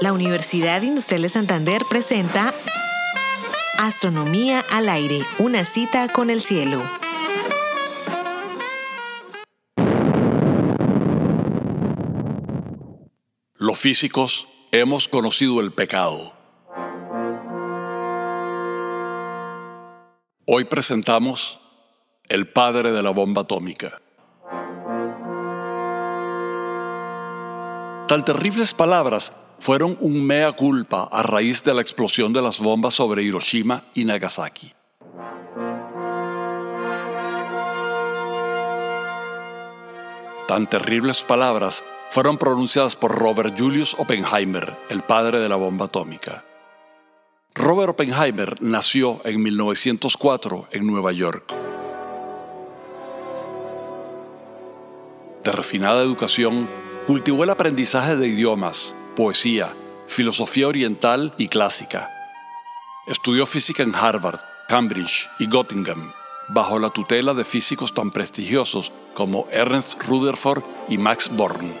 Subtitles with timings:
[0.00, 2.54] La Universidad Industrial de Santander presenta
[3.78, 6.80] Astronomía al aire, una cita con el cielo.
[13.54, 16.32] Los físicos hemos conocido el pecado.
[20.46, 21.58] Hoy presentamos
[22.28, 24.00] el padre de la bomba atómica.
[28.06, 32.94] Tan terribles palabras fueron un mea culpa a raíz de la explosión de las bombas
[32.94, 34.72] sobre Hiroshima y Nagasaki.
[40.46, 46.44] Tan terribles palabras fueron pronunciadas por Robert Julius Oppenheimer, el padre de la bomba atómica.
[47.54, 51.52] Robert Oppenheimer nació en 1904 en Nueva York.
[55.44, 56.68] De refinada educación,
[57.06, 59.74] cultivó el aprendizaje de idiomas, poesía,
[60.06, 62.08] filosofía oriental y clásica.
[63.08, 64.38] Estudió física en Harvard,
[64.68, 66.12] Cambridge y Göttingen,
[66.50, 71.74] bajo la tutela de físicos tan prestigiosos como Ernst Rutherford y Max Born.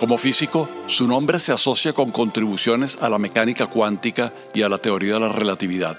[0.00, 4.76] Como físico, su nombre se asocia con contribuciones a la mecánica cuántica y a la
[4.76, 5.98] teoría de la relatividad.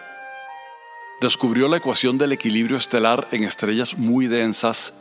[1.22, 4.94] Descubrió la ecuación del equilibrio estelar en estrellas muy densas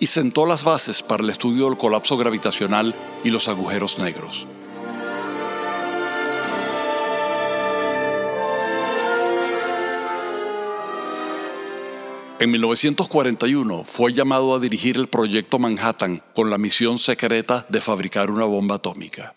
[0.00, 4.46] y sentó las bases para el estudio del colapso gravitacional y los agujeros negros.
[12.38, 18.30] En 1941 fue llamado a dirigir el proyecto Manhattan con la misión secreta de fabricar
[18.30, 19.34] una bomba atómica.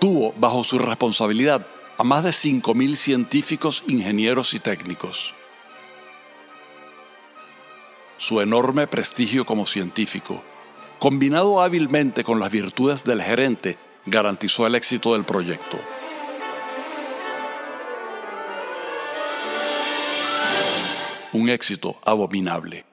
[0.00, 1.64] Tuvo bajo su responsabilidad
[2.00, 5.34] a más de 5.000 científicos, ingenieros y técnicos.
[8.16, 10.42] Su enorme prestigio como científico,
[10.98, 15.78] combinado hábilmente con las virtudes del gerente, garantizó el éxito del proyecto.
[21.34, 22.89] Un éxito abominable.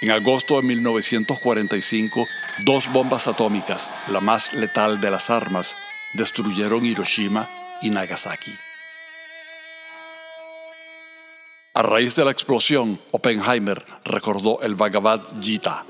[0.00, 2.28] En agosto de 1945,
[2.60, 5.76] dos bombas atómicas, la más letal de las armas,
[6.12, 7.50] destruyeron Hiroshima
[7.82, 8.52] y Nagasaki.
[11.74, 15.84] A raíz de la explosión, Oppenheimer recordó el Bhagavad Gita.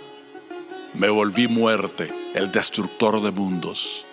[0.95, 4.07] Me volví muerte, el destructor de mundos.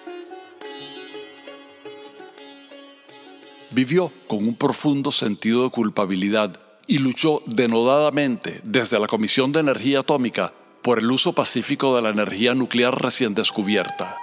[3.71, 9.99] Vivió con un profundo sentido de culpabilidad y luchó denodadamente desde la Comisión de Energía
[9.99, 14.17] Atómica por el uso pacífico de la energía nuclear recién descubierta.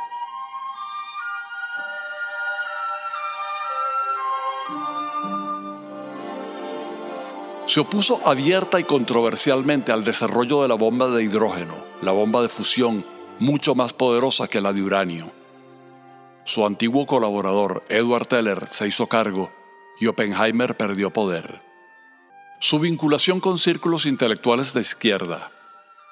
[7.66, 12.48] Se opuso abierta y controversialmente al desarrollo de la bomba de hidrógeno, la bomba de
[12.48, 13.04] fusión,
[13.38, 15.32] mucho más poderosa que la de uranio.
[16.44, 19.50] Su antiguo colaborador, Edward Teller, se hizo cargo
[19.98, 21.71] y Oppenheimer perdió poder
[22.62, 25.50] su vinculación con círculos intelectuales de izquierda,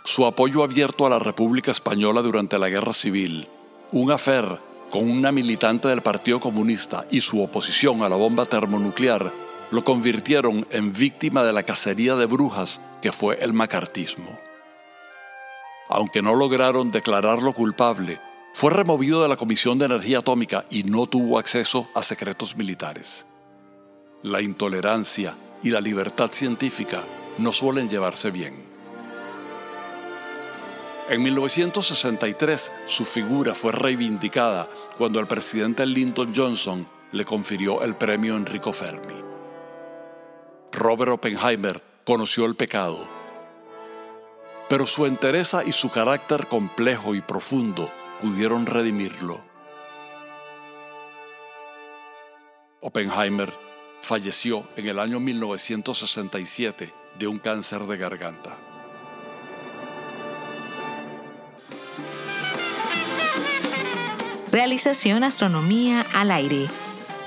[0.03, 3.47] su apoyo abierto a la República Española durante la Guerra Civil,
[3.93, 4.59] un afer
[4.91, 9.33] con una militante del Partido Comunista y su oposición a la bomba termonuclear
[9.71, 14.37] lo convirtieron en víctima de la cacería de brujas que fue el macartismo.
[15.89, 18.21] Aunque no lograron declararlo culpable,
[18.55, 23.29] fue removido de la Comisión de Energía Atómica y no tuvo acceso a secretos militares.
[24.25, 27.03] La intolerancia y la libertad científica
[27.39, 28.71] no suelen llevarse bien.
[31.09, 38.37] En 1963 su figura fue reivindicada cuando el presidente Lyndon Johnson le confirió el premio
[38.37, 39.21] Enrico Fermi.
[40.73, 43.09] Robert Oppenheimer conoció el pecado,
[44.69, 47.91] pero su entereza y su carácter complejo y profundo
[48.23, 49.43] pudieron redimirlo.
[52.81, 53.53] Oppenheimer
[54.11, 58.57] falleció en el año 1967 de un cáncer de garganta.
[64.51, 66.67] Realización Astronomía al aire.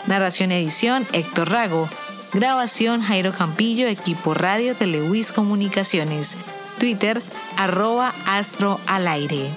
[0.07, 1.87] Narración edición Héctor Rago.
[2.33, 6.35] Grabación Jairo Campillo, equipo Radio Telewis Comunicaciones.
[6.79, 7.21] Twitter
[7.55, 9.47] arroba astro al aire.